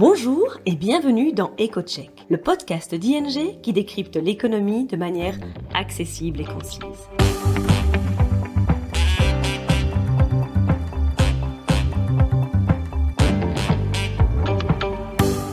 Bonjour 0.00 0.56
et 0.64 0.76
bienvenue 0.76 1.34
dans 1.34 1.50
EcoCheck, 1.60 2.24
le 2.30 2.38
podcast 2.38 2.94
d'ING 2.94 3.60
qui 3.60 3.74
décrypte 3.74 4.16
l'économie 4.16 4.86
de 4.86 4.96
manière 4.96 5.34
accessible 5.74 6.40
et 6.40 6.44
concise. 6.44 6.80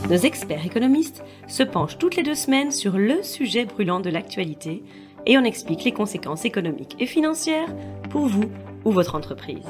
Nos 0.08 0.16
experts 0.16 0.64
économistes 0.64 1.22
se 1.46 1.62
penchent 1.62 1.98
toutes 1.98 2.16
les 2.16 2.22
deux 2.22 2.34
semaines 2.34 2.72
sur 2.72 2.96
le 2.96 3.22
sujet 3.22 3.66
brûlant 3.66 4.00
de 4.00 4.08
l'actualité 4.08 4.82
et 5.26 5.36
on 5.36 5.44
explique 5.44 5.84
les 5.84 5.92
conséquences 5.92 6.46
économiques 6.46 6.96
et 7.00 7.06
financières 7.06 7.68
pour 8.08 8.24
vous 8.24 8.48
ou 8.86 8.92
votre 8.92 9.14
entreprise. 9.14 9.68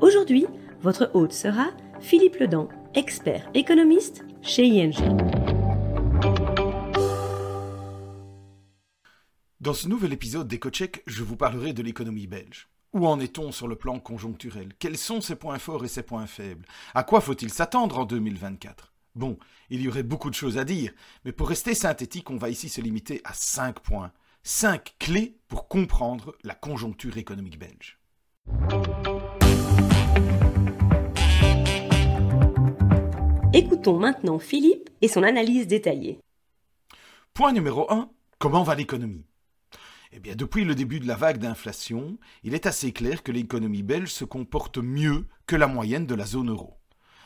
Aujourd'hui, 0.00 0.46
votre 0.82 1.12
hôte 1.14 1.32
sera 1.32 1.68
Philippe 2.00 2.40
Ledan, 2.40 2.68
expert 2.96 3.48
économiste 3.52 4.24
chez 4.40 4.64
ING. 4.64 4.94
Dans 9.60 9.74
ce 9.74 9.86
nouvel 9.86 10.14
épisode 10.14 10.48
d'EcoCheck, 10.48 11.02
je 11.06 11.22
vous 11.22 11.36
parlerai 11.36 11.74
de 11.74 11.82
l'économie 11.82 12.26
belge. 12.26 12.68
Où 12.94 13.06
en 13.06 13.20
est-on 13.20 13.52
sur 13.52 13.68
le 13.68 13.76
plan 13.76 13.98
conjoncturel? 13.98 14.72
Quels 14.78 14.96
sont 14.96 15.20
ses 15.20 15.36
points 15.36 15.58
forts 15.58 15.84
et 15.84 15.88
ses 15.88 16.02
points 16.02 16.26
faibles? 16.26 16.64
À 16.94 17.04
quoi 17.04 17.20
faut-il 17.20 17.52
s'attendre 17.52 17.98
en 17.98 18.06
2024 18.06 18.94
Bon, 19.14 19.38
il 19.68 19.82
y 19.82 19.88
aurait 19.88 20.02
beaucoup 20.02 20.30
de 20.30 20.34
choses 20.34 20.56
à 20.56 20.64
dire, 20.64 20.92
mais 21.26 21.32
pour 21.32 21.50
rester 21.50 21.74
synthétique, 21.74 22.30
on 22.30 22.38
va 22.38 22.48
ici 22.48 22.70
se 22.70 22.80
limiter 22.80 23.20
à 23.24 23.34
5 23.34 23.80
points. 23.80 24.12
5 24.42 24.94
clés 24.98 25.36
pour 25.48 25.68
comprendre 25.68 26.34
la 26.44 26.54
conjoncture 26.54 27.18
économique 27.18 27.58
belge. 27.58 27.98
Écoutons 33.56 33.98
maintenant 33.98 34.38
Philippe 34.38 34.90
et 35.00 35.08
son 35.08 35.22
analyse 35.22 35.66
détaillée. 35.66 36.20
Point 37.32 37.54
numéro 37.54 37.90
1. 37.90 38.10
Comment 38.38 38.62
va 38.62 38.74
l'économie? 38.74 39.24
Eh 40.12 40.20
bien, 40.20 40.36
depuis 40.36 40.66
le 40.66 40.74
début 40.74 41.00
de 41.00 41.08
la 41.08 41.14
vague 41.14 41.38
d'inflation, 41.38 42.18
il 42.42 42.52
est 42.52 42.66
assez 42.66 42.92
clair 42.92 43.22
que 43.22 43.32
l'économie 43.32 43.82
belge 43.82 44.10
se 44.10 44.26
comporte 44.26 44.76
mieux 44.76 45.24
que 45.46 45.56
la 45.56 45.68
moyenne 45.68 46.04
de 46.04 46.14
la 46.14 46.26
zone 46.26 46.50
euro. 46.50 46.76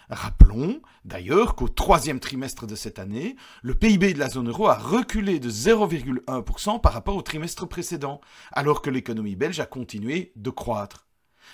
Rappelons 0.08 0.80
d'ailleurs 1.04 1.56
qu'au 1.56 1.68
troisième 1.68 2.20
trimestre 2.20 2.64
de 2.64 2.76
cette 2.76 3.00
année, 3.00 3.34
le 3.62 3.74
PIB 3.74 4.14
de 4.14 4.20
la 4.20 4.28
zone 4.28 4.50
euro 4.50 4.68
a 4.68 4.78
reculé 4.78 5.40
de 5.40 5.50
0,1% 5.50 6.80
par 6.80 6.92
rapport 6.92 7.16
au 7.16 7.22
trimestre 7.22 7.66
précédent, 7.66 8.20
alors 8.52 8.82
que 8.82 8.90
l'économie 8.90 9.34
belge 9.34 9.58
a 9.58 9.66
continué 9.66 10.30
de 10.36 10.50
croître. 10.50 11.09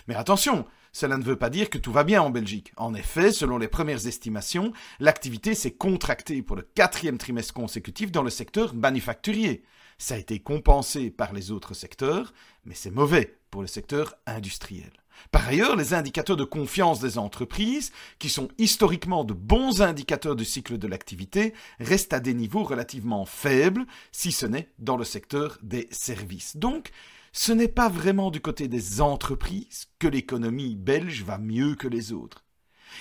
Mais 0.08 0.14
attention, 0.14 0.66
cela 0.92 1.18
ne 1.18 1.22
veut 1.22 1.36
pas 1.36 1.50
dire 1.50 1.68
que 1.68 1.78
tout 1.78 1.92
va 1.92 2.04
bien 2.04 2.22
en 2.22 2.30
Belgique. 2.30 2.72
En 2.76 2.94
effet, 2.94 3.30
selon 3.30 3.58
les 3.58 3.68
premières 3.68 4.06
estimations, 4.06 4.72
l'activité 4.98 5.54
s'est 5.54 5.74
contractée 5.74 6.42
pour 6.42 6.56
le 6.56 6.62
quatrième 6.62 7.18
trimestre 7.18 7.54
consécutif 7.54 8.10
dans 8.10 8.22
le 8.22 8.30
secteur 8.30 8.74
manufacturier. 8.74 9.62
Ça 9.98 10.14
a 10.14 10.18
été 10.18 10.40
compensé 10.40 11.10
par 11.10 11.32
les 11.32 11.50
autres 11.50 11.74
secteurs, 11.74 12.32
mais 12.64 12.74
c'est 12.74 12.90
mauvais 12.90 13.38
pour 13.50 13.62
le 13.62 13.66
secteur 13.66 14.14
industriel. 14.26 14.90
Par 15.30 15.46
ailleurs, 15.48 15.76
les 15.76 15.94
indicateurs 15.94 16.36
de 16.36 16.44
confiance 16.44 17.00
des 17.00 17.18
entreprises, 17.18 17.92
qui 18.18 18.28
sont 18.28 18.48
historiquement 18.58 19.24
de 19.24 19.34
bons 19.34 19.82
indicateurs 19.82 20.36
du 20.36 20.44
cycle 20.44 20.78
de 20.78 20.86
l'activité, 20.86 21.54
restent 21.80 22.12
à 22.12 22.20
des 22.20 22.34
niveaux 22.34 22.64
relativement 22.64 23.24
faibles, 23.24 23.86
si 24.12 24.32
ce 24.32 24.46
n'est 24.46 24.70
dans 24.78 24.96
le 24.96 25.04
secteur 25.04 25.58
des 25.62 25.88
services. 25.90 26.56
Donc, 26.56 26.90
ce 27.38 27.52
n'est 27.52 27.68
pas 27.68 27.90
vraiment 27.90 28.30
du 28.30 28.40
côté 28.40 28.66
des 28.66 29.02
entreprises 29.02 29.88
que 29.98 30.08
l'économie 30.08 30.74
belge 30.74 31.22
va 31.22 31.36
mieux 31.36 31.74
que 31.74 31.86
les 31.86 32.14
autres. 32.14 32.46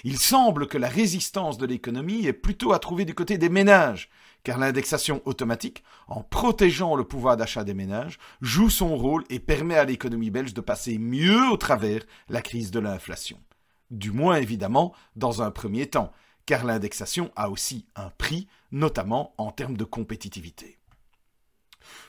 Il 0.04 0.18
semble 0.20 0.68
que 0.68 0.78
la 0.78 0.90
résistance 0.90 1.58
de 1.58 1.66
l'économie 1.66 2.26
est 2.26 2.34
plutôt 2.34 2.74
à 2.74 2.80
trouver 2.80 3.06
du 3.06 3.16
côté 3.16 3.38
des 3.38 3.48
ménages, 3.48 4.10
car 4.44 4.58
l'indexation 4.58 5.22
automatique, 5.24 5.86
en 6.10 6.22
protégeant 6.22 6.98
le 6.98 7.06
pouvoir 7.06 7.38
d'achat 7.38 7.64
des 7.64 7.74
ménages, 7.74 8.20
joue 8.42 8.70
son 8.70 8.98
rôle 8.98 9.24
et 9.30 9.40
permet 9.40 9.78
à 9.78 9.86
l'économie 9.86 10.32
belge 10.32 10.54
de 10.54 10.62
passer 10.62 10.98
mieux 10.98 11.50
au 11.50 11.56
travers 11.56 12.04
la 12.28 12.42
crise 12.42 12.72
de 12.72 12.80
l'inflation. 12.80 13.40
Du 13.90 14.12
moins 14.12 14.36
évidemment 14.36 14.94
dans 15.16 15.44
un 15.44 15.50
premier 15.50 15.88
temps, 15.88 16.12
car 16.46 16.66
l'indexation 16.66 17.32
a 17.38 17.50
aussi 17.50 17.88
un 17.96 18.10
prix, 18.10 18.50
notamment 18.74 19.34
en 19.38 19.52
termes 19.52 19.78
de 19.78 19.86
compétitivité. 19.86 20.78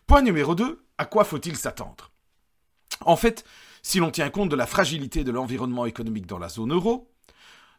Point 0.08 0.22
numéro 0.22 0.56
2, 0.56 0.84
à 0.98 1.04
quoi 1.04 1.22
faut-il 1.22 1.56
s'attendre? 1.56 2.10
En 3.04 3.16
fait, 3.16 3.44
si 3.82 3.98
l'on 3.98 4.10
tient 4.10 4.30
compte 4.30 4.48
de 4.48 4.56
la 4.56 4.66
fragilité 4.66 5.24
de 5.24 5.30
l'environnement 5.30 5.86
économique 5.86 6.26
dans 6.26 6.38
la 6.38 6.48
zone 6.48 6.72
euro, 6.72 7.10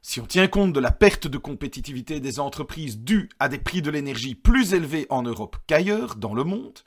si 0.02 0.22
on 0.22 0.26
tient 0.26 0.48
compte 0.48 0.74
de 0.74 0.80
la 0.80 0.92
perte 0.92 1.28
de 1.28 1.38
compétitivité 1.38 2.20
des 2.20 2.40
entreprises 2.40 3.00
due 3.00 3.30
à 3.40 3.50
des 3.50 3.58
prix 3.58 3.82
de 3.82 3.92
l'énergie 3.92 4.36
plus 4.36 4.74
élevés 4.74 5.08
en 5.10 5.24
Europe 5.24 5.58
qu'ailleurs 5.68 6.16
dans 6.16 6.34
le 6.34 6.44
monde, 6.44 6.80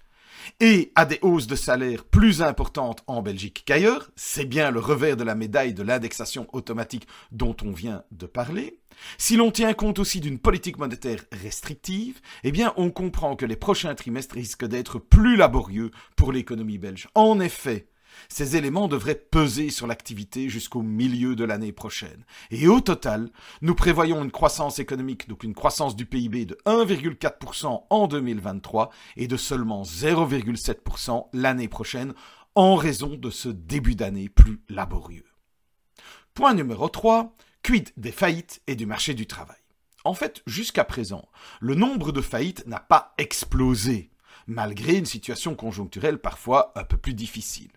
et 0.59 0.93
à 0.95 1.05
des 1.05 1.19
hausses 1.23 1.47
de 1.47 1.57
salaire 1.57 2.05
plus 2.05 2.43
importantes 2.43 3.03
en 3.07 3.23
Belgique 3.23 3.63
qu'ailleurs, 3.67 4.11
c'est 4.17 4.45
bien 4.45 4.71
le 4.71 4.81
revers 4.81 5.17
de 5.17 5.25
la 5.25 5.35
médaille 5.35 5.75
de 5.75 5.83
l'indexation 5.83 6.47
automatique 6.53 7.07
dont 7.31 7.57
on 7.63 7.73
vient 7.73 8.05
de 8.11 8.27
parler. 8.27 8.81
Si 9.19 9.37
l'on 9.37 9.51
tient 9.51 9.73
compte 9.73 9.99
aussi 9.99 10.21
d'une 10.21 10.39
politique 10.39 10.79
monétaire 10.79 11.25
restrictive, 11.33 12.21
eh 12.45 12.53
bien 12.53 12.73
on 12.77 12.91
comprend 12.91 13.37
que 13.37 13.47
les 13.47 13.57
prochains 13.57 13.95
trimestres 13.95 14.35
risquent 14.35 14.67
d'être 14.67 14.99
plus 14.99 15.37
laborieux 15.37 15.91
pour 16.17 16.33
l'économie 16.33 16.79
belge. 16.79 17.09
En 17.15 17.41
effet, 17.41 17.90
ces 18.28 18.56
éléments 18.56 18.88
devraient 18.88 19.15
peser 19.15 19.71
sur 19.71 19.87
l'activité 19.87 20.48
jusqu'au 20.48 20.82
milieu 20.82 21.37
de 21.37 21.44
l'année 21.44 21.72
prochaine. 21.72 22.25
Et 22.50 22.69
au 22.69 22.81
total, 22.81 23.31
nous 23.62 23.75
prévoyons 23.75 24.22
une 24.22 24.31
croissance 24.31 24.78
économique, 24.78 25.28
donc 25.28 25.44
une 25.44 25.54
croissance 25.54 25.97
du 25.97 26.06
PIB 26.06 26.47
de 26.47 26.59
1,4% 26.66 27.84
en 27.88 28.06
2023 28.06 28.91
et 29.16 29.26
de 29.26 29.37
seulement 29.37 29.82
0,7% 29.82 31.28
l'année 31.32 31.69
prochaine 31.69 32.15
en 32.54 32.75
raison 32.75 33.16
de 33.16 33.31
ce 33.31 33.48
début 33.48 33.94
d'année 33.94 34.28
plus 34.28 34.60
laborieux. 34.69 35.27
Point 36.34 36.54
numéro 36.54 36.88
3, 36.88 37.34
quid 37.62 37.91
des 37.97 38.12
faillites 38.12 38.62
et 38.66 38.77
du 38.77 38.87
marché 38.87 39.15
du 39.15 39.27
travail? 39.27 39.56
En 40.04 40.15
fait, 40.15 40.42
jusqu'à 40.47 40.84
présent, 40.84 41.28
le 41.60 41.75
nombre 41.75 42.12
de 42.12 42.22
faillites 42.22 42.66
n'a 42.66 42.81
pas 42.81 43.12
explosé, 43.19 44.10
malgré 44.47 44.97
une 44.97 45.06
situation 45.06 45.54
conjoncturelle 45.54 46.19
parfois 46.19 46.72
un 46.75 46.84
peu 46.84 46.97
plus 46.97 47.15
difficile 47.15 47.71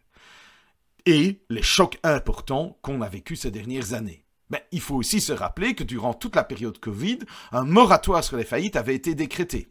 et 1.06 1.41
les 1.50 1.62
chocs 1.62 2.00
importants 2.03 2.78
qu'on 2.81 3.02
a 3.02 3.09
vécus 3.09 3.41
ces 3.41 3.52
dernières 3.52 3.94
années. 3.94 4.25
Mais 4.50 4.66
il 4.72 4.81
faut 4.81 4.96
aussi 4.96 5.22
se 5.22 5.34
rappeler 5.34 5.75
que 5.75 5.84
durant 5.84 6.14
toute 6.14 6.36
la 6.36 6.44
période 6.44 6.80
Covid, 6.80 7.19
un 7.52 7.64
moratoire 7.64 8.24
sur 8.24 8.38
les 8.38 8.44
faillites 8.44 8.75
avait 8.75 8.96
été 8.96 9.16
décrété. 9.16 9.69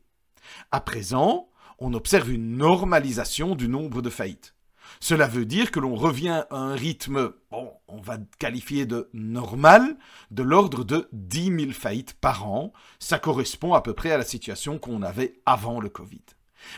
À 0.71 0.81
présent, 0.81 1.49
on 1.79 1.95
observe 1.95 2.33
une 2.33 2.57
normalisation 2.57 3.55
du 3.55 3.69
nombre 3.69 4.03
de 4.03 4.11
faillites. 4.11 4.55
Cela 5.01 5.27
veut 5.27 5.47
dire 5.47 5.71
que 5.71 5.81
l'on 5.81 5.95
revient 5.95 6.45
à 6.51 6.57
un 6.57 6.75
rythme, 6.75 7.33
bon, 7.51 7.73
on 7.89 8.01
va 8.01 8.19
qualifier 8.39 8.87
de 8.87 9.09
normal, 9.13 9.97
de 10.31 10.43
l'ordre 10.43 10.85
de 10.85 11.09
10 11.13 11.61
000 11.61 11.73
faillites 11.73 12.15
par 12.15 12.47
an. 12.49 12.73
Ça 12.99 13.19
correspond 13.19 13.75
à 13.75 13.83
peu 13.83 13.95
près 13.95 14.13
à 14.13 14.19
la 14.19 14.25
situation 14.25 14.79
qu'on 14.79 15.03
avait 15.03 15.41
avant 15.47 15.81
le 15.81 15.89
Covid. 15.89 16.23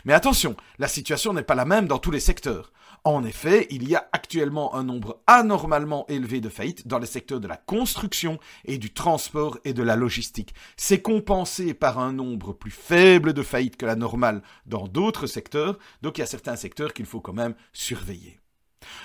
Mais 0.05 0.13
attention, 0.13 0.55
la 0.79 0.87
situation 0.87 1.33
n'est 1.33 1.43
pas 1.43 1.55
la 1.55 1.65
même 1.65 1.87
dans 1.87 1.99
tous 1.99 2.11
les 2.11 2.19
secteurs. 2.19 2.71
En 3.03 3.23
effet, 3.23 3.67
il 3.69 3.87
y 3.87 3.95
a 3.95 4.09
actuellement 4.13 4.73
un 4.73 4.83
nombre 4.83 5.21
anormalement 5.27 6.07
élevé 6.07 6.41
de 6.41 6.49
faillites 6.49 6.87
dans 6.87 6.97
les 6.97 7.05
secteurs 7.05 7.39
de 7.39 7.47
la 7.47 7.55
construction 7.57 8.39
et 8.65 8.79
du 8.79 8.91
transport 8.91 9.59
et 9.63 9.73
de 9.73 9.83
la 9.83 9.95
logistique. 9.95 10.55
C'est 10.75 11.03
compensé 11.03 11.75
par 11.75 11.99
un 11.99 12.13
nombre 12.13 12.53
plus 12.53 12.71
faible 12.71 13.33
de 13.33 13.43
faillites 13.43 13.77
que 13.77 13.85
la 13.85 13.95
normale 13.95 14.41
dans 14.65 14.87
d'autres 14.87 15.27
secteurs, 15.27 15.77
donc 16.01 16.17
il 16.17 16.21
y 16.21 16.23
a 16.23 16.27
certains 16.27 16.55
secteurs 16.55 16.93
qu'il 16.93 17.05
faut 17.05 17.21
quand 17.21 17.33
même 17.33 17.53
surveiller. 17.73 18.39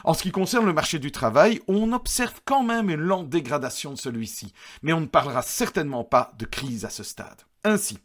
En 0.05 0.15
ce 0.15 0.23
qui 0.23 0.31
concerne 0.31 0.67
le 0.67 0.73
marché 0.73 0.99
du 0.99 1.13
travail, 1.13 1.61
on 1.69 1.93
observe 1.93 2.41
quand 2.45 2.63
même 2.63 2.91
une 2.91 3.01
lente 3.01 3.29
dégradation 3.29 3.93
de 3.93 3.99
celui-ci, 3.99 4.53
mais 4.83 4.93
on 4.93 5.01
ne 5.01 5.07
parlera 5.07 5.43
certainement 5.43 6.05
pas 6.05 6.33
de 6.39 6.47
crise 6.47 6.85
à 6.85 6.91
ce 6.91 7.03
stade. 7.03 7.43
Ainsi, 7.65 7.99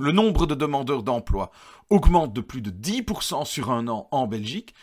le 0.00 0.12
nombre 0.12 0.46
de 0.46 0.54
demandeurs 0.54 1.02
d'emploi 1.02 1.50
augmente 1.90 2.32
de 2.32 2.40
plus 2.40 2.60
de 2.60 2.70
10% 2.70 3.44
sur 3.46 3.70
un 3.70 3.88
an 3.88 4.08
en 4.10 4.26
Belgique, 4.26 4.74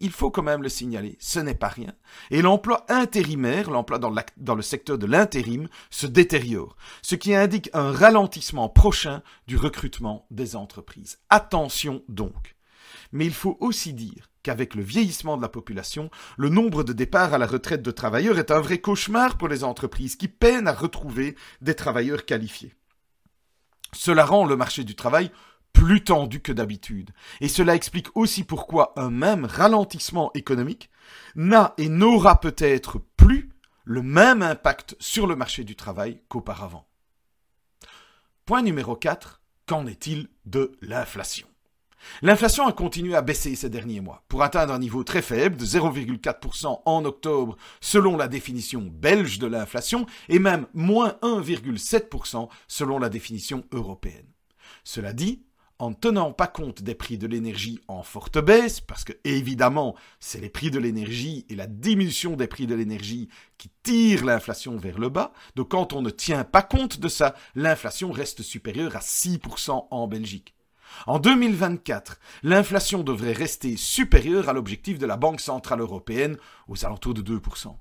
il 0.00 0.10
faut 0.10 0.30
quand 0.30 0.42
même 0.42 0.62
le 0.62 0.68
signaler, 0.68 1.16
ce 1.20 1.38
n'est 1.38 1.54
pas 1.54 1.68
rien. 1.68 1.92
Et 2.30 2.42
l'emploi 2.42 2.86
intérimaire, 2.88 3.70
l'emploi 3.70 3.98
dans, 3.98 4.54
le 4.54 4.62
secteur 4.62 4.98
de 4.98 5.06
l'intérim, 5.06 5.68
se 5.90 6.06
détériore, 6.06 6.76
ce 7.02 7.14
qui 7.14 7.34
indique 7.34 7.70
un 7.74 7.92
ralentissement 7.92 8.68
prochain 8.68 9.22
du 9.46 9.56
recrutement 9.56 10.26
des 10.30 10.56
entreprises. 10.56 11.18
Attention 11.28 12.02
donc. 12.08 12.56
Mais 13.12 13.26
il 13.26 13.34
faut 13.34 13.56
aussi 13.60 13.92
dire 13.92 14.30
qu'avec 14.42 14.74
le 14.74 14.82
vieillissement 14.82 15.36
de 15.36 15.42
la 15.42 15.48
population, 15.48 16.10
le 16.36 16.48
nombre 16.48 16.84
de 16.84 16.92
départs 16.92 17.34
à 17.34 17.38
la 17.38 17.46
retraite 17.46 17.82
de 17.82 17.90
travailleurs 17.90 18.38
est 18.38 18.50
un 18.50 18.60
vrai 18.60 18.78
cauchemar 18.78 19.36
pour 19.38 19.48
les 19.48 19.64
entreprises 19.64 20.16
qui 20.16 20.28
peinent 20.28 20.68
à 20.68 20.72
retrouver 20.72 21.36
des 21.60 21.74
travailleurs 21.74 22.24
qualifiés. 22.24 22.72
Cela 23.92 24.24
rend 24.24 24.44
le 24.44 24.56
marché 24.56 24.84
du 24.84 24.94
travail 24.94 25.30
plus 25.72 26.02
tendu 26.02 26.40
que 26.40 26.52
d'habitude. 26.52 27.10
Et 27.40 27.48
cela 27.48 27.74
explique 27.74 28.08
aussi 28.16 28.44
pourquoi 28.44 28.92
un 28.96 29.10
même 29.10 29.44
ralentissement 29.44 30.30
économique 30.34 30.90
n'a 31.34 31.74
et 31.76 31.88
n'aura 31.88 32.40
peut-être 32.40 32.98
plus 33.16 33.50
le 33.84 34.02
même 34.02 34.42
impact 34.42 34.96
sur 34.98 35.26
le 35.26 35.36
marché 35.36 35.64
du 35.64 35.76
travail 35.76 36.22
qu'auparavant. 36.28 36.88
Point 38.46 38.62
numéro 38.62 38.96
4. 38.96 39.42
Qu'en 39.66 39.86
est-il 39.86 40.28
de 40.44 40.72
l'inflation? 40.80 41.48
L'inflation 42.22 42.66
a 42.66 42.72
continué 42.72 43.14
à 43.14 43.22
baisser 43.22 43.54
ces 43.54 43.70
derniers 43.70 44.00
mois, 44.00 44.24
pour 44.28 44.42
atteindre 44.42 44.72
un 44.72 44.78
niveau 44.78 45.04
très 45.04 45.22
faible 45.22 45.56
de 45.56 45.64
0,4% 45.64 46.82
en 46.84 47.04
octobre 47.04 47.56
selon 47.80 48.16
la 48.16 48.28
définition 48.28 48.82
belge 48.92 49.38
de 49.38 49.46
l'inflation, 49.46 50.06
et 50.28 50.38
même 50.38 50.66
moins 50.74 51.16
1,7% 51.22 52.48
selon 52.68 52.98
la 52.98 53.08
définition 53.08 53.64
européenne. 53.72 54.26
Cela 54.84 55.12
dit, 55.12 55.42
en 55.78 55.90
ne 55.90 55.94
tenant 55.94 56.32
pas 56.32 56.46
compte 56.46 56.82
des 56.82 56.94
prix 56.94 57.18
de 57.18 57.26
l'énergie 57.26 57.80
en 57.88 58.02
forte 58.02 58.38
baisse, 58.38 58.80
parce 58.80 59.04
que 59.04 59.12
évidemment 59.24 59.94
c'est 60.20 60.40
les 60.40 60.48
prix 60.48 60.70
de 60.70 60.78
l'énergie 60.78 61.44
et 61.50 61.54
la 61.54 61.66
diminution 61.66 62.34
des 62.34 62.46
prix 62.46 62.66
de 62.66 62.74
l'énergie 62.74 63.28
qui 63.58 63.70
tirent 63.82 64.24
l'inflation 64.24 64.76
vers 64.76 64.98
le 64.98 65.08
bas, 65.08 65.32
donc 65.54 65.70
quand 65.70 65.92
on 65.92 66.02
ne 66.02 66.10
tient 66.10 66.44
pas 66.44 66.62
compte 66.62 66.98
de 66.98 67.08
ça, 67.08 67.34
l'inflation 67.54 68.10
reste 68.10 68.42
supérieure 68.42 68.96
à 68.96 69.00
6% 69.00 69.88
en 69.90 70.06
Belgique. 70.06 70.55
En 71.06 71.18
2024, 71.18 72.18
l'inflation 72.42 73.02
devrait 73.02 73.32
rester 73.32 73.76
supérieure 73.76 74.48
à 74.48 74.52
l'objectif 74.52 74.98
de 74.98 75.06
la 75.06 75.16
Banque 75.16 75.40
Centrale 75.40 75.80
Européenne 75.80 76.36
aux 76.68 76.84
alentours 76.84 77.14
de 77.14 77.22
2%. 77.22 77.76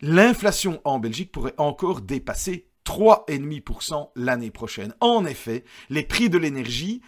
L'inflation 0.00 0.80
en 0.84 0.98
Belgique 0.98 1.32
pourrait 1.32 1.54
encore 1.58 2.00
dépasser 2.00 2.68
3,5% 2.84 4.10
l'année 4.16 4.50
prochaine. 4.50 4.94
En 5.00 5.24
effet, 5.24 5.64
les 5.88 6.02
prix 6.02 6.28
de 6.28 6.38
l'énergie 6.38 7.00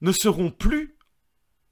ne 0.00 0.12
seront 0.12 0.50
plus 0.50 0.96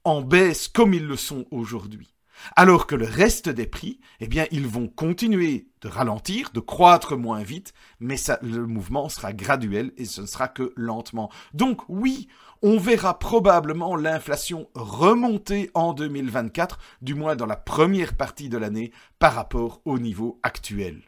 en 0.03 0.21
baisse 0.21 0.67
comme 0.67 0.93
ils 0.93 1.05
le 1.05 1.15
sont 1.15 1.45
aujourd'hui. 1.51 2.14
Alors 2.55 2.87
que 2.87 2.95
le 2.95 3.05
reste 3.05 3.49
des 3.49 3.67
prix, 3.67 3.99
eh 4.19 4.27
bien, 4.27 4.45
ils 4.51 4.67
vont 4.67 4.87
continuer 4.87 5.67
de 5.81 5.87
ralentir, 5.87 6.51
de 6.51 6.59
croître 6.59 7.17
moins 7.17 7.43
vite, 7.43 7.73
mais 7.99 8.15
le 8.41 8.65
mouvement 8.65 9.09
sera 9.09 9.33
graduel 9.33 9.93
et 9.97 10.05
ce 10.05 10.21
ne 10.21 10.25
sera 10.25 10.47
que 10.47 10.73
lentement. 10.75 11.31
Donc 11.53 11.81
oui, 11.87 12.27
on 12.61 12.77
verra 12.77 13.19
probablement 13.19 13.95
l'inflation 13.95 14.69
remonter 14.73 15.69
en 15.73 15.93
2024, 15.93 16.79
du 17.01 17.13
moins 17.13 17.35
dans 17.35 17.45
la 17.45 17.57
première 17.57 18.15
partie 18.15 18.49
de 18.49 18.57
l'année, 18.57 18.91
par 19.19 19.33
rapport 19.33 19.81
au 19.85 19.99
niveau 19.99 20.39
actuel. 20.43 21.03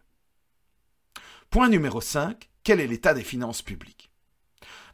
Point 1.49 1.69
numéro 1.69 2.01
5, 2.01 2.49
quel 2.63 2.79
est 2.79 2.87
l'état 2.87 3.13
des 3.13 3.23
finances 3.23 3.61
publiques? 3.61 4.11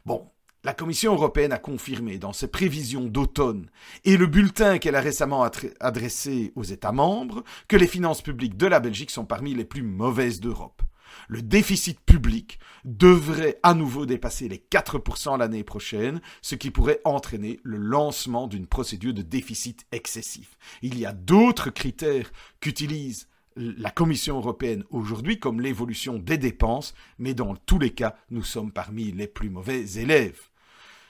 Bon, 0.06 0.30
la 0.64 0.72
Commission 0.72 1.12
européenne 1.12 1.52
a 1.52 1.58
confirmé 1.58 2.16
dans 2.16 2.32
ses 2.32 2.48
prévisions 2.48 3.04
d'automne 3.04 3.68
et 4.04 4.16
le 4.16 4.26
bulletin 4.26 4.78
qu'elle 4.78 4.96
a 4.96 5.00
récemment 5.00 5.46
adressé 5.78 6.52
aux 6.56 6.64
États 6.64 6.90
membres 6.90 7.44
que 7.68 7.76
les 7.76 7.86
finances 7.86 8.22
publiques 8.22 8.56
de 8.56 8.66
la 8.66 8.80
Belgique 8.80 9.10
sont 9.10 9.26
parmi 9.26 9.54
les 9.54 9.66
plus 9.66 9.82
mauvaises 9.82 10.40
d'Europe. 10.40 10.82
Le 11.28 11.42
déficit 11.42 12.00
public 12.00 12.58
devrait 12.84 13.60
à 13.62 13.74
nouveau 13.74 14.06
dépasser 14.06 14.48
les 14.48 14.56
4% 14.56 15.38
l'année 15.38 15.64
prochaine, 15.64 16.20
ce 16.40 16.54
qui 16.54 16.70
pourrait 16.70 17.00
entraîner 17.04 17.60
le 17.62 17.76
lancement 17.76 18.48
d'une 18.48 18.66
procédure 18.66 19.14
de 19.14 19.22
déficit 19.22 19.86
excessif. 19.92 20.56
Il 20.82 20.98
y 20.98 21.06
a 21.06 21.12
d'autres 21.12 21.70
critères 21.70 22.32
qu'utilise 22.60 23.28
la 23.56 23.90
Commission 23.90 24.38
européenne 24.38 24.82
aujourd'hui 24.90 25.38
comme 25.38 25.60
l'évolution 25.60 26.18
des 26.18 26.38
dépenses, 26.38 26.94
mais 27.18 27.34
dans 27.34 27.54
tous 27.54 27.78
les 27.78 27.90
cas, 27.90 28.16
nous 28.30 28.42
sommes 28.42 28.72
parmi 28.72 29.12
les 29.12 29.28
plus 29.28 29.50
mauvais 29.50 29.84
élèves. 29.96 30.50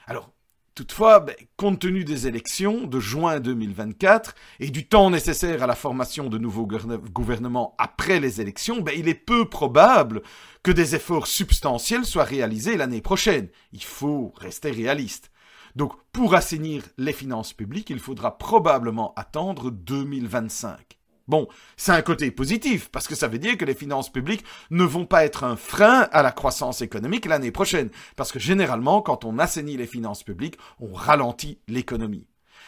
Alors, 0.07 0.31
toutefois, 0.75 1.19
ben, 1.19 1.35
compte 1.57 1.79
tenu 1.79 2.03
des 2.03 2.27
élections 2.27 2.85
de 2.85 2.99
juin 2.99 3.39
2024 3.39 4.35
et 4.59 4.69
du 4.69 4.87
temps 4.87 5.09
nécessaire 5.09 5.63
à 5.63 5.67
la 5.67 5.75
formation 5.75 6.29
de 6.29 6.37
nouveaux 6.37 6.67
gouvernements 6.67 7.75
après 7.79 8.19
les 8.19 8.39
élections, 8.39 8.81
ben, 8.81 8.93
il 8.95 9.07
est 9.07 9.15
peu 9.15 9.49
probable 9.49 10.21
que 10.61 10.71
des 10.71 10.95
efforts 10.95 11.27
substantiels 11.27 12.05
soient 12.05 12.23
réalisés 12.23 12.77
l'année 12.77 13.01
prochaine. 13.01 13.47
Il 13.71 13.83
faut 13.83 14.33
rester 14.37 14.69
réaliste. 14.71 15.31
Donc, 15.75 15.93
pour 16.11 16.35
assainir 16.35 16.83
les 16.97 17.13
finances 17.13 17.53
publiques, 17.53 17.89
il 17.89 17.99
faudra 17.99 18.37
probablement 18.37 19.13
attendre 19.15 19.71
2025. 19.71 20.97
Bon, 21.27 21.47
c'est 21.75 21.91
un 21.91 22.01
côté 22.03 22.29
positif, 22.29 22.89
parce 22.89 23.07
que 23.07 23.15
ça 23.15 23.27
veut 23.27 23.39
dire 23.39 23.57
que 23.57 23.65
les 23.65 23.73
finances 23.73 24.11
publiques 24.11 24.45
ne 24.69 24.83
vont 24.83 25.07
pas 25.07 25.25
être 25.25 25.43
un 25.43 25.55
frein 25.55 26.07
à 26.11 26.21
la 26.21 26.31
croissance 26.31 26.81
économique 26.81 27.25
l'année 27.25 27.51
prochaine, 27.51 27.89
parce 28.15 28.31
que 28.31 28.39
généralement, 28.39 29.01
quand 29.01 29.25
on 29.25 29.39
assainit 29.39 29.77
les 29.77 29.87
finances 29.87 30.23
publiques, 30.23 30.57
on 30.79 30.93
ralentit 30.93 31.59
l'économie. 31.67 32.27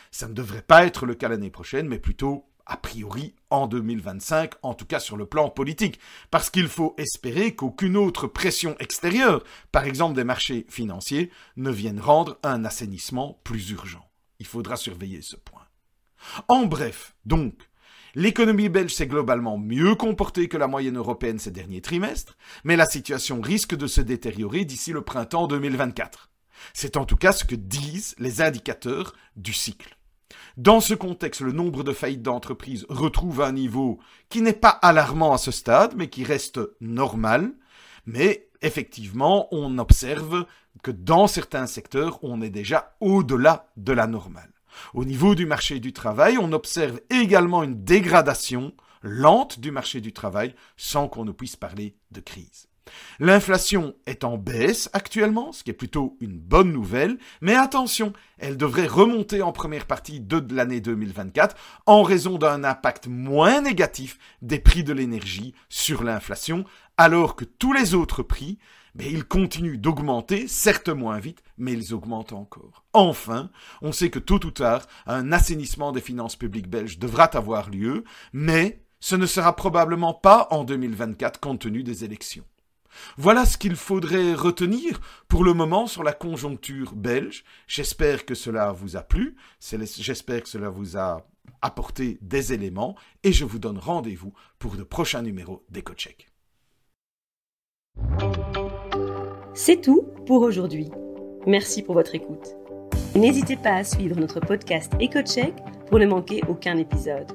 Ça 0.10 0.28
ne 0.28 0.34
devrait 0.34 0.64
pas 0.64 0.86
être 0.86 1.06
le 1.06 1.14
cas 1.14 1.30
l'année 1.30 1.52
prochaine, 1.52 1.88
mais 1.88 2.00
plutôt 2.00 2.46
a 2.66 2.78
priori 2.78 3.34
en 3.50 3.68
2025, 3.68 4.54
en 4.62 4.74
tout 4.74 4.86
cas 4.86 5.00
sur 5.00 5.18
le 5.18 5.26
plan 5.26 5.50
politique, 5.50 6.00
parce 6.32 6.50
qu'il 6.50 6.68
faut 6.68 6.96
espérer 6.98 7.56
qu'aucune 7.56 7.96
autre 7.96 8.28
pression 8.28 8.76
extérieure, 8.80 9.44
par 9.72 9.86
exemple 9.86 10.16
des 10.16 10.24
marchés 10.24 10.66
financiers, 10.70 11.32
ne 11.56 11.72
vienne 11.72 12.00
rendre 12.00 12.38
un 12.44 12.66
assainissement 12.66 13.40
plus 13.44 13.70
urgent. 13.72 14.10
Il 14.40 14.46
faudra 14.46 14.76
surveiller 14.76 15.22
ce 15.22 15.36
point. 15.36 15.66
En 16.48 16.66
bref, 16.66 17.16
donc, 17.26 17.54
L'économie 18.20 18.68
belge 18.68 18.96
s'est 18.96 19.06
globalement 19.06 19.60
mieux 19.60 19.94
comportée 19.94 20.48
que 20.48 20.58
la 20.58 20.66
moyenne 20.66 20.98
européenne 20.98 21.38
ces 21.38 21.52
derniers 21.52 21.82
trimestres, 21.82 22.36
mais 22.64 22.76
la 22.76 22.88
situation 22.88 23.42
risque 23.42 23.76
de 23.76 23.86
se 23.86 24.02
détériorer 24.02 24.66
d'ici 24.66 24.92
le 24.92 25.04
printemps 25.04 25.46
2024. 25.46 26.32
C'est 26.74 26.98
en 26.98 27.06
tout 27.06 27.16
cas 27.16 27.32
ce 27.32 27.44
que 27.44 27.54
disent 27.54 28.16
les 28.18 28.42
indicateurs 28.42 29.14
du 29.36 29.54
cycle. 29.54 29.96
Dans 30.58 30.80
ce 30.80 30.96
contexte, 30.96 31.42
le 31.42 31.52
nombre 31.52 31.84
de 31.84 31.94
faillites 31.94 32.24
d'entreprises 32.24 32.88
retrouve 32.90 33.40
un 33.44 33.52
niveau 33.52 34.00
qui 34.30 34.42
n'est 34.42 34.52
pas 34.52 34.70
alarmant 34.70 35.32
à 35.32 35.38
ce 35.38 35.52
stade, 35.52 35.94
mais 35.96 36.10
qui 36.10 36.24
reste 36.24 36.60
normal. 36.82 37.54
Mais 38.08 38.50
effectivement, 38.64 39.48
on 39.52 39.78
observe 39.78 40.48
que 40.82 40.90
dans 40.90 41.28
certains 41.28 41.68
secteurs, 41.68 42.18
on 42.24 42.42
est 42.42 42.50
déjà 42.50 42.96
au-delà 43.00 43.70
de 43.78 43.94
la 43.94 44.08
normale. 44.08 44.57
Au 44.94 45.06
niveau 45.06 45.36
du 45.36 45.46
marché 45.46 45.80
du 45.80 45.94
travail, 45.94 46.38
on 46.38 46.52
observe 46.52 47.00
également 47.10 47.64
une 47.64 47.84
dégradation 47.84 48.74
lente 49.02 49.60
du 49.60 49.72
marché 49.72 50.02
du 50.02 50.14
travail 50.14 50.56
sans 50.76 51.08
qu'on 51.08 51.26
ne 51.26 51.32
puisse 51.32 51.56
parler 51.56 51.96
de 52.12 52.20
crise. 52.20 52.68
L'inflation 53.20 53.96
est 54.06 54.24
en 54.24 54.38
baisse 54.38 54.90
actuellement, 54.94 55.52
ce 55.52 55.64
qui 55.64 55.72
est 55.72 55.74
plutôt 55.74 56.18
une 56.22 56.38
bonne 56.38 56.72
nouvelle, 56.72 57.18
mais 57.42 57.56
attention, 57.56 58.14
elle 58.38 58.58
devrait 58.58 58.88
remonter 58.88 59.42
en 59.42 59.52
première 59.52 59.86
partie 59.86 60.20
de 60.20 60.44
l'année 60.54 60.82
2024 60.82 61.56
en 61.86 62.04
raison 62.04 62.38
d'un 62.38 62.64
impact 62.64 63.08
moins 63.08 63.62
négatif 63.62 64.18
des 64.42 64.60
prix 64.60 64.84
de 64.84 64.94
l'énergie 64.94 65.54
sur 65.70 66.04
l'inflation, 66.04 66.64
alors 66.98 67.36
que 67.36 67.46
tous 67.46 67.74
les 67.74 67.94
autres 67.94 68.24
prix, 68.24 68.58
mais 68.98 69.12
ils 69.12 69.26
continuent 69.26 69.80
d'augmenter, 69.80 70.48
certes 70.48 70.90
moins 70.90 71.20
vite, 71.20 71.44
mais 71.58 71.74
ils 71.74 71.94
augmentent 71.94 72.34
encore. 72.34 72.84
Enfin, 72.94 73.50
on 73.82 73.92
sait 73.92 74.10
que 74.10 74.20
tôt 74.20 74.44
ou 74.46 74.52
tard, 74.52 74.88
un 75.06 75.32
assainissement 75.32 75.92
des 75.92 76.02
finances 76.02 76.36
publiques 76.36 76.70
belges 76.70 77.00
devra 77.00 77.26
avoir 77.26 77.70
lieu, 77.70 78.04
mais 78.34 78.84
ce 79.00 79.16
ne 79.16 79.26
sera 79.26 79.56
probablement 79.56 80.14
pas 80.14 80.48
en 80.52 80.64
2024 80.64 81.40
compte 81.40 81.62
tenu 81.62 81.84
des 81.84 82.04
élections. 82.04 82.46
Voilà 83.18 83.46
ce 83.46 83.58
qu'il 83.58 83.76
faudrait 83.76 84.34
retenir 84.34 85.00
pour 85.28 85.44
le 85.44 85.54
moment 85.54 85.86
sur 85.86 86.04
la 86.04 86.14
conjoncture 86.14 86.96
belge. 86.96 87.44
J'espère 87.68 88.26
que 88.26 88.34
cela 88.34 88.72
vous 88.72 88.96
a 88.98 89.02
plu, 89.02 89.36
j'espère 89.62 90.42
que 90.42 90.50
cela 90.50 90.70
vous 90.70 90.98
a 90.98 91.28
apporté 91.62 92.18
des 92.22 92.54
éléments, 92.54 92.96
et 93.24 93.32
je 93.32 93.46
vous 93.46 93.60
donne 93.60 93.78
rendez-vous 93.78 94.34
pour 94.60 94.76
de 94.76 94.84
prochains 94.84 95.22
numéros 95.22 95.66
d'EcoCheck. 95.70 96.28
C'est 99.60 99.82
tout 99.82 100.04
pour 100.28 100.44
aujourd'hui. 100.44 100.92
Merci 101.48 101.82
pour 101.82 101.96
votre 101.96 102.14
écoute. 102.14 102.56
N'hésitez 103.16 103.56
pas 103.56 103.74
à 103.74 103.84
suivre 103.84 104.16
notre 104.20 104.40
podcast 104.40 104.94
EcoCheck 105.02 105.56
pour 105.88 105.98
ne 105.98 106.06
manquer 106.06 106.42
aucun 106.48 106.78
épisode. 106.78 107.26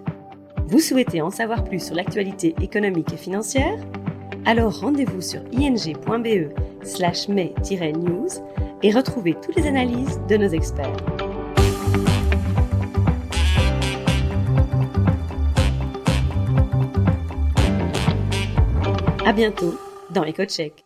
Vous 0.68 0.78
souhaitez 0.78 1.20
en 1.20 1.30
savoir 1.30 1.64
plus 1.64 1.84
sur 1.84 1.96
l'actualité 1.96 2.54
économique 2.62 3.12
et 3.12 3.16
financière? 3.16 3.76
Alors 4.44 4.78
rendez-vous 4.78 5.20
sur 5.20 5.40
ing.be 5.50 6.52
slash 6.84 7.26
mai-news 7.26 8.28
et 8.84 8.92
retrouvez 8.92 9.34
toutes 9.42 9.56
les 9.56 9.66
analyses 9.66 10.20
de 10.28 10.36
nos 10.36 10.48
experts. 10.48 10.96
À 19.26 19.32
bientôt 19.32 19.74
dans 20.14 20.24
EcoCheck. 20.24 20.84